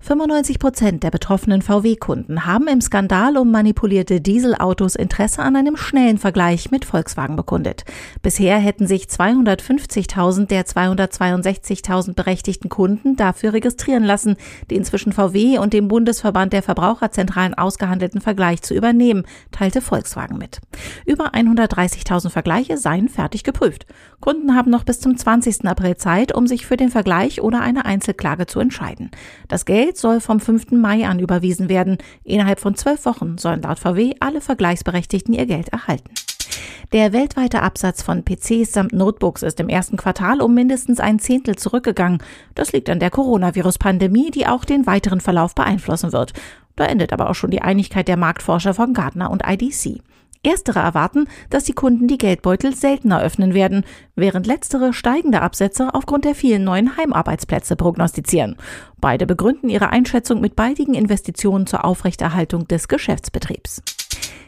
[0.00, 6.18] 95 Prozent der betroffenen VW-Kunden haben im Skandal um manipulierte Dieselautos Interesse an einem schnellen
[6.18, 7.84] Vergleich mit Volkswagen bekundet.
[8.22, 14.36] Bisher hätten sich 250.000 der 262.000 berechtigten Kunden dafür registrieren lassen,
[14.70, 20.60] den zwischen VW und dem Bundesverband der Verbraucherzentralen ausgehandelten Vergleich zu übernehmen, teilte Volkswagen mit.
[21.06, 23.86] Über 130.000 Vergleiche seien fertig geprüft.
[24.20, 25.66] Kunden haben noch bis zum 20.
[25.66, 29.10] April Zeit, um sich für den Vergleich oder eine Einzelklage zu entscheiden.
[29.48, 30.72] Das Geld soll vom 5.
[30.72, 31.96] Mai an überwiesen werden.
[32.24, 36.10] Innerhalb von zwölf Wochen sollen laut VW alle Vergleichsberechtigten ihr Geld erhalten.
[36.92, 41.56] Der weltweite Absatz von PCs samt Notebooks ist im ersten Quartal um mindestens ein Zehntel
[41.56, 42.22] zurückgegangen.
[42.54, 46.34] Das liegt an der Coronavirus-Pandemie, die auch den weiteren Verlauf beeinflussen wird.
[46.76, 50.02] Da endet aber auch schon die Einigkeit der Marktforscher von Gartner und IDC.
[50.44, 53.84] Erstere erwarten, dass die Kunden die Geldbeutel seltener öffnen werden,
[54.16, 58.56] während letztere steigende Absätze aufgrund der vielen neuen Heimarbeitsplätze prognostizieren.
[59.00, 63.82] Beide begründen ihre Einschätzung mit baldigen Investitionen zur Aufrechterhaltung des Geschäftsbetriebs.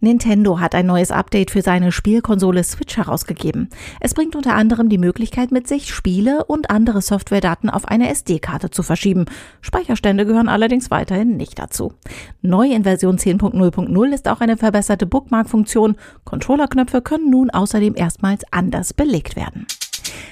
[0.00, 3.68] Nintendo hat ein neues Update für seine Spielkonsole Switch herausgegeben.
[4.00, 8.70] Es bringt unter anderem die Möglichkeit mit sich, Spiele und andere Softwaredaten auf eine SD-Karte
[8.70, 9.24] zu verschieben.
[9.60, 11.94] Speicherstände gehören allerdings weiterhin nicht dazu.
[12.42, 15.96] Neu in Version 10.0.0 ist auch eine verbesserte Bookmark-Funktion.
[16.24, 19.66] Controllerknöpfe können nun außerdem erstmals anders belegt werden.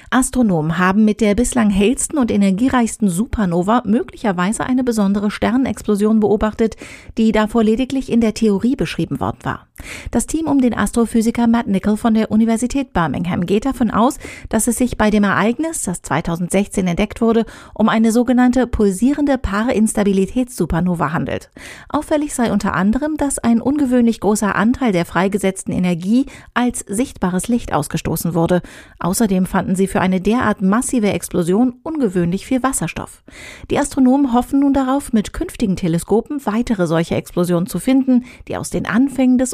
[0.09, 6.75] Astronomen haben mit der bislang hellsten und energiereichsten Supernova möglicherweise eine besondere Sternexplosion beobachtet,
[7.17, 9.66] die davor lediglich in der Theorie beschrieben worden war.
[10.11, 14.17] Das Team um den Astrophysiker Matt Nickel von der Universität Birmingham geht davon aus,
[14.49, 21.13] dass es sich bei dem Ereignis, das 2016 entdeckt wurde, um eine sogenannte pulsierende Paarinstabilitätssupernova
[21.13, 21.49] handelt.
[21.89, 27.73] Auffällig sei unter anderem, dass ein ungewöhnlich großer Anteil der freigesetzten Energie als sichtbares Licht
[27.73, 28.61] ausgestoßen wurde.
[28.99, 33.23] Außerdem fanden sie für eine derart massive Explosion ungewöhnlich viel Wasserstoff.
[33.69, 38.69] Die Astronomen hoffen nun darauf, mit künftigen Teleskopen weitere solche Explosionen zu finden, die aus
[38.69, 39.53] den Anfängen des